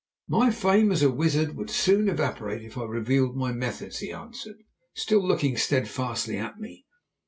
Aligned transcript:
"My 0.27 0.49
fame 0.49 0.91
as 0.91 1.03
a 1.03 1.11
wizard 1.11 1.55
would 1.55 1.69
soon 1.69 2.09
evaporate 2.09 2.63
if 2.65 2.75
I 2.75 2.85
revealed 2.85 3.35
my 3.35 3.51
methods," 3.51 3.99
he 3.99 4.11
answered, 4.11 4.57
still 4.95 5.21
looking 5.23 5.55
steadfastly 5.57 6.37
at 6.37 6.59
me. 6.59 6.87